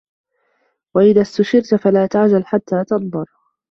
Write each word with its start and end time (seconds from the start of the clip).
وَإِذَا 0.95 1.21
اُسْتُشِرْتَ 1.21 1.75
فَلَا 1.75 2.05
تُعَجِّلْ 2.07 2.45
حَتَّى 2.45 2.83
تَنْظُرَ 2.87 3.25